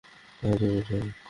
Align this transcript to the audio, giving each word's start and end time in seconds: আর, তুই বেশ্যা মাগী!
আর, 0.43 0.53
তুই 0.59 0.69
বেশ্যা 0.69 0.95
মাগী! 0.95 1.11